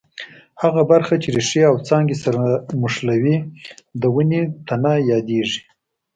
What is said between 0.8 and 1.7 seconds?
برخه چې ریښې